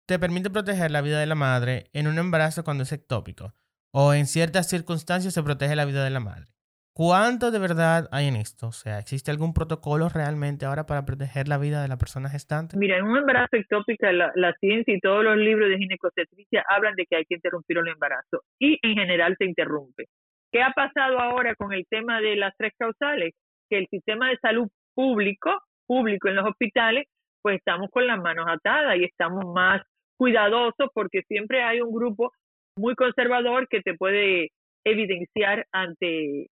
[0.06, 3.54] te permite proteger la vida de la madre en un embarazo cuando es ectópico,
[3.91, 6.54] o en ciertas circunstancias se protege la vida de la madre.
[6.95, 8.67] ¿Cuánto de verdad hay en esto?
[8.67, 12.78] O sea, ¿existe algún protocolo realmente ahora para proteger la vida de la persona gestante?
[12.78, 16.93] Mira, en un embarazo ectópico, la, la ciencia y todos los libros de ginecobstetricia hablan
[16.95, 20.06] de que hay que interrumpir un embarazo y en general se interrumpe.
[20.54, 23.34] ¿Qué ha pasado ahora con el tema de las tres causales?
[23.68, 25.50] Que el sistema de salud público,
[25.88, 27.08] público en los hospitales,
[27.42, 29.82] pues estamos con las manos atadas y estamos más
[30.16, 32.32] cuidadosos porque siempre hay un grupo
[32.78, 34.50] muy conservador que te puede
[34.86, 36.48] evidenciar ante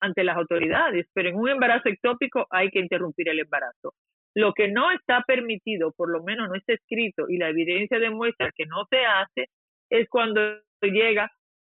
[0.00, 3.94] ante las autoridades, pero en un embarazo ectópico hay que interrumpir el embarazo.
[4.36, 8.52] Lo que no está permitido, por lo menos no está escrito, y la evidencia demuestra
[8.54, 9.48] que no se hace,
[9.90, 10.40] es cuando
[10.82, 11.32] llega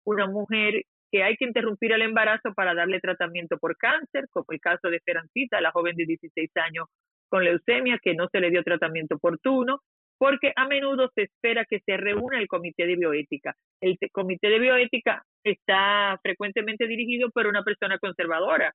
[0.04, 4.60] una mujer que hay que interrumpir el embarazo para darle tratamiento por cáncer, como el
[4.60, 6.86] caso de Esperancita, la joven de 16 años
[7.28, 9.80] con leucemia, que no se le dio tratamiento oportuno,
[10.18, 13.54] porque a menudo se espera que se reúna el comité de bioética.
[13.80, 18.72] El comité de bioética está frecuentemente dirigido por una persona conservadora,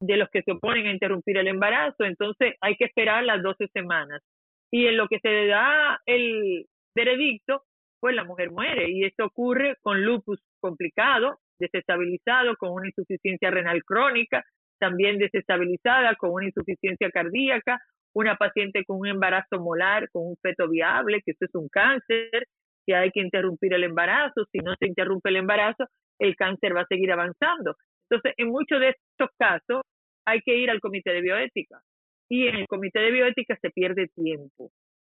[0.00, 3.66] de los que se oponen a interrumpir el embarazo, entonces hay que esperar las 12
[3.68, 4.22] semanas.
[4.70, 7.64] Y en lo que se le da el veredicto,
[8.00, 8.90] pues la mujer muere.
[8.90, 14.44] Y esto ocurre con lupus complicado, desestabilizado, con una insuficiencia renal crónica,
[14.78, 17.78] también desestabilizada, con una insuficiencia cardíaca,
[18.14, 22.46] una paciente con un embarazo molar, con un feto viable, que esto es un cáncer,
[22.86, 25.84] que hay que interrumpir el embarazo, si no se interrumpe el embarazo,
[26.18, 27.76] el cáncer va a seguir avanzando.
[28.10, 29.82] Entonces, en muchos de estos casos
[30.24, 31.80] hay que ir al comité de bioética
[32.28, 34.70] y en el comité de bioética se pierde tiempo.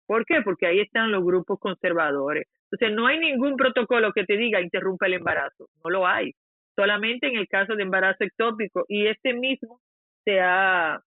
[0.06, 0.42] ¿Por qué?
[0.42, 2.46] Porque ahí están los grupos conservadores.
[2.70, 6.32] Entonces, no hay ningún protocolo que te diga interrumpa el embarazo, no lo hay.
[6.76, 9.80] Solamente en el caso de embarazo ectópico y este mismo
[10.24, 11.00] se ha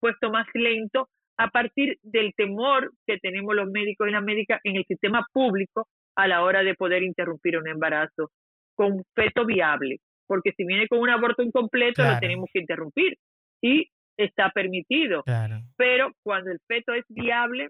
[0.00, 4.76] puesto más lento a partir del temor que tenemos los médicos y las médicas en
[4.76, 8.30] el sistema público a la hora de poder interrumpir un embarazo
[8.74, 13.16] con feto viable, porque si viene con un aborto incompleto lo tenemos que interrumpir
[13.62, 15.22] y está permitido.
[15.76, 17.68] Pero cuando el feto es viable,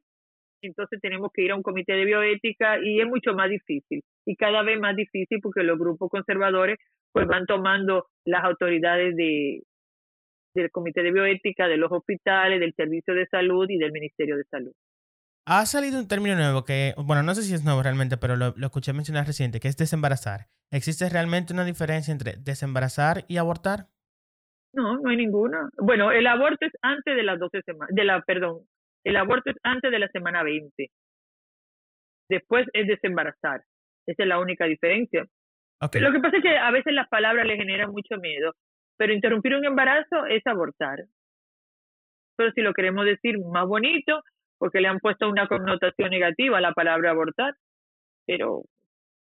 [0.66, 4.36] entonces tenemos que ir a un comité de bioética y es mucho más difícil y
[4.36, 6.78] cada vez más difícil porque los grupos conservadores
[7.12, 9.62] pues van tomando las autoridades de,
[10.54, 14.44] del Comité de Bioética, de los hospitales, del Servicio de Salud y del Ministerio de
[14.44, 14.72] Salud.
[15.46, 18.54] Ha salido un término nuevo que, bueno, no sé si es nuevo realmente, pero lo,
[18.60, 20.46] escuché mencionar reciente, que es desembarazar.
[20.70, 23.88] ¿Existe realmente una diferencia entre desembarazar y abortar?
[24.72, 25.68] No, no hay ninguna.
[25.78, 28.60] Bueno, el aborto es antes de las 12 semanas, de la, perdón,
[29.04, 30.88] el aborto es antes de la semana 20.
[32.28, 33.62] Después es desembarazar.
[34.06, 35.24] Esa es la única diferencia.
[35.80, 38.52] Lo que pasa es que a veces las palabras le generan mucho miedo.
[38.96, 40.98] Pero interrumpir un embarazo es abortar.
[42.36, 44.22] Pero si lo queremos decir más bonito,
[44.58, 47.54] porque le han puesto una connotación negativa a la palabra abortar,
[48.26, 48.62] pero,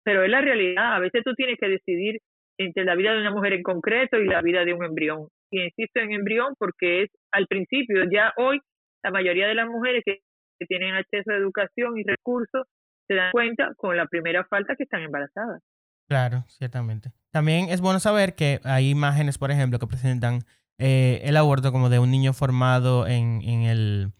[0.05, 0.97] pero es la realidad.
[0.97, 2.19] A veces tú tienes que decidir
[2.59, 5.29] entre la vida de una mujer en concreto y la vida de un embrión.
[5.51, 8.61] Y insisto en embrión porque es al principio, ya hoy,
[9.03, 10.21] la mayoría de las mujeres que,
[10.69, 12.69] tienen acceso a educación y recursos
[13.09, 15.61] se dan cuenta con la primera falta que están embarazadas.
[16.09, 17.11] Claro, ciertamente.
[17.33, 20.43] También es bueno saber que hay imágenes, por ejemplo, que presentan
[20.79, 24.13] eh, el aborto como de un niño formado en, en, el,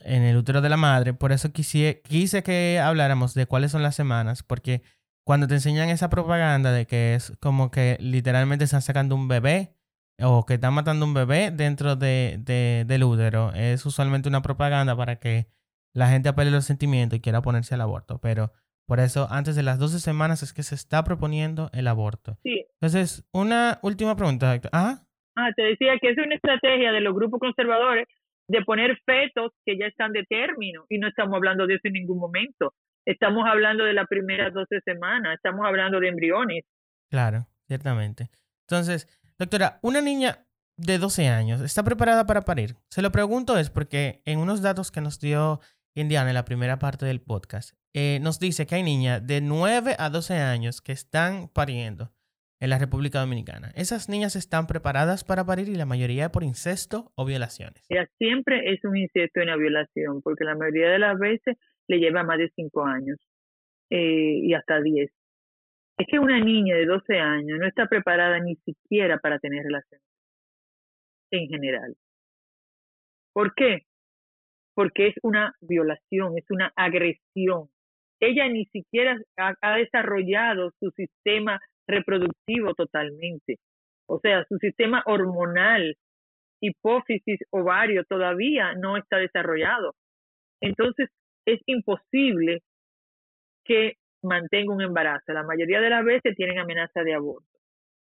[0.00, 1.14] en el útero de la madre.
[1.14, 4.82] Por eso quise, quise que habláramos de cuáles son las semanas, porque
[5.22, 9.77] cuando te enseñan esa propaganda de que es como que literalmente están sacando un bebé
[10.20, 14.96] o que están matando un bebé dentro de, de, del útero, es usualmente una propaganda
[14.96, 15.46] para que
[15.94, 18.18] la gente apele los sentimientos y quiera ponerse al aborto.
[18.20, 18.52] Pero
[18.86, 22.38] por eso, antes de las 12 semanas es que se está proponiendo el aborto.
[22.42, 22.64] Sí.
[22.80, 25.02] Entonces, una última pregunta, ¿Ah?
[25.36, 28.06] ah, te decía que es una estrategia de los grupos conservadores
[28.48, 31.92] de poner fetos que ya están de término y no estamos hablando de eso en
[31.92, 32.72] ningún momento.
[33.04, 36.64] Estamos hablando de las primeras 12 semanas, estamos hablando de embriones.
[37.10, 38.30] Claro, ciertamente.
[38.66, 40.46] Entonces, doctora, una niña
[40.76, 42.76] de 12 años está preparada para parir.
[42.88, 45.60] Se lo pregunto es porque en unos datos que nos dio
[45.94, 49.96] Indiana en la primera parte del podcast, eh, nos dice que hay niñas de 9
[49.98, 52.12] a 12 años que están pariendo
[52.60, 53.70] en la República Dominicana.
[53.74, 57.84] Esas niñas están preparadas para parir y la mayoría por incesto o violaciones.
[58.18, 61.56] siempre es un incesto y una violación, porque la mayoría de las veces
[61.88, 63.18] le lleva más de 5 años
[63.90, 65.10] eh, y hasta 10.
[65.98, 70.06] Es que una niña de 12 años no está preparada ni siquiera para tener relaciones
[71.30, 71.96] en general.
[73.32, 73.86] ¿Por qué?
[74.74, 77.68] Porque es una violación, es una agresión
[78.20, 83.58] ella ni siquiera ha, desarrollado su sistema reproductivo totalmente.
[84.06, 85.96] O sea, su sistema hormonal,
[86.60, 89.94] hipófisis, ovario, todavía no está desarrollado.
[90.60, 91.08] Entonces,
[91.46, 92.62] es imposible
[93.64, 95.32] que mantenga un embarazo.
[95.32, 97.48] La mayoría de las veces tienen amenaza de aborto,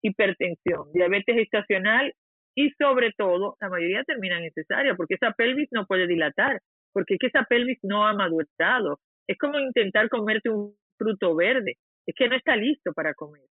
[0.01, 2.13] hipertensión, diabetes gestacional
[2.55, 6.59] y sobre todo, la mayoría terminan en cesárea porque esa pelvis no puede dilatar,
[6.91, 11.75] porque que esa pelvis no ha madurado, es como intentar comerte un fruto verde,
[12.07, 13.43] es que no está listo para comer.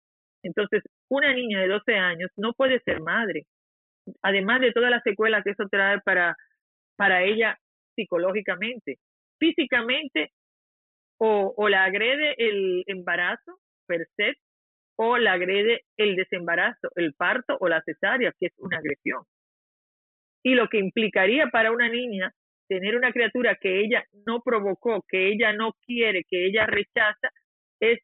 [0.43, 3.45] Entonces, una niña de 12 años no puede ser madre,
[4.23, 6.37] además de toda la secuela que eso trae para,
[6.97, 7.59] para ella
[7.95, 8.99] psicológicamente.
[9.39, 10.31] Físicamente,
[11.19, 14.35] o, la agrede el embarazo per se,
[14.97, 19.23] o la agrede el desembarazo, el parto o la cesárea, que es una agresión.
[20.43, 22.33] Y lo que implicaría para una niña
[22.69, 27.29] tener una criatura que ella no provocó, que ella no quiere, que ella rechaza,
[27.81, 27.99] es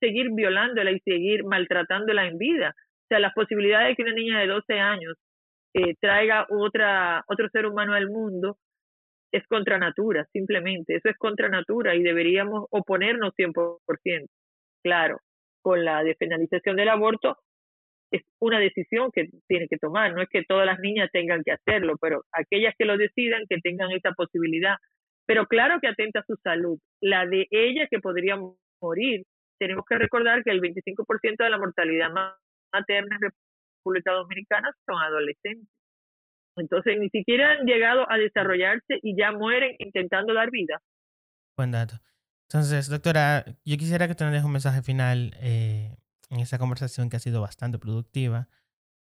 [0.00, 2.74] seguir violándola y seguir maltratándola en vida.
[2.76, 5.14] O sea, las posibilidades de que una niña de 12 años
[5.74, 8.58] eh, traiga otra, otro ser humano al mundo
[9.32, 10.96] es contra natura, simplemente.
[10.96, 14.28] Eso es contra natura y deberíamos oponernos 100%.
[14.82, 15.18] Claro,
[15.62, 17.38] con la despenalización del aborto
[18.10, 20.12] es una decisión que tiene que tomar.
[20.12, 23.58] No es que todas las niñas tengan que hacerlo, pero aquellas que lo decidan, que
[23.58, 24.76] tengan esa posibilidad.
[25.26, 26.78] Pero claro que atenta a su salud.
[27.00, 28.36] La de ella que podría
[28.80, 29.22] morir.
[29.58, 32.10] Tenemos que recordar que el 25% de la mortalidad
[32.72, 33.30] materna en
[33.80, 35.68] República Dominicana son adolescentes.
[36.56, 40.80] Entonces ni siquiera han llegado a desarrollarse y ya mueren intentando dar vida.
[41.56, 41.96] Buen dato.
[42.48, 45.96] Entonces, doctora, yo quisiera que tú nos dejes un mensaje final eh,
[46.28, 48.48] en esta conversación que ha sido bastante productiva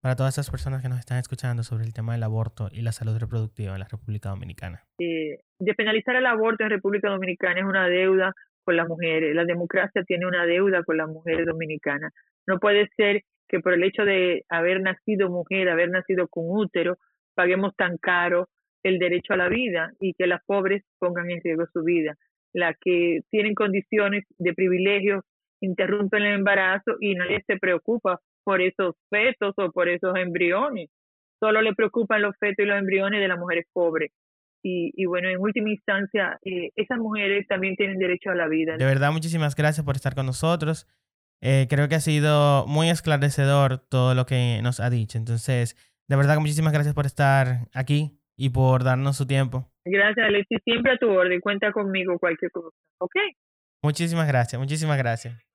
[0.02, 2.92] para todas esas personas que nos están escuchando sobre el tema del aborto y la
[2.92, 4.84] salud reproductiva en la República Dominicana.
[5.00, 8.34] Eh, despenalizar el aborto en República Dominicana es una deuda
[8.64, 9.36] con las mujeres.
[9.36, 12.14] La democracia tiene una deuda con las mujeres dominicanas.
[12.48, 16.98] No puede ser que por el hecho de haber nacido mujer, haber nacido con útero,
[17.40, 18.50] paguemos tan caro
[18.84, 22.18] el derecho a la vida y que las pobres pongan en riesgo su vida.
[22.54, 25.24] Las que tienen condiciones de privilegio
[25.62, 30.90] interrumpen el embarazo y nadie se preocupa por esos fetos o por esos embriones.
[31.40, 34.12] Solo le preocupan los fetos y los embriones de las mujeres pobres.
[34.62, 38.76] Y, y bueno, en última instancia, eh, esas mujeres también tienen derecho a la vida.
[38.76, 40.88] De verdad, muchísimas gracias por estar con nosotros.
[41.42, 45.18] Eh, creo que ha sido muy esclarecedor todo lo que nos ha dicho.
[45.18, 45.78] Entonces,
[46.10, 49.72] de verdad, muchísimas gracias por estar aquí y por darnos su tiempo.
[49.86, 50.58] Gracias, Alexis.
[50.64, 51.40] Siempre a tu orden.
[51.40, 52.76] Cuenta conmigo cualquier cosa.
[52.98, 53.14] ¿Ok?
[53.84, 55.49] Muchísimas gracias, muchísimas gracias.